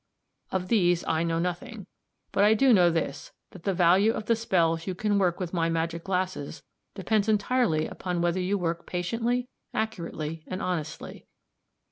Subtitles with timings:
[0.51, 1.85] Of these I know nothing,
[2.31, 5.53] but I do know this, that the value of the spells you can work with
[5.53, 6.63] my magic glasses
[6.95, 11.27] depends entirely upon whether you work patiently, accurately, and honestly.